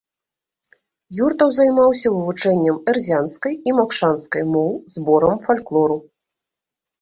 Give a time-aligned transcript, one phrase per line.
[1.25, 5.97] Юртаў займаўся вывучэннем эрзянскай і макшанскай моў, зборам фальклору.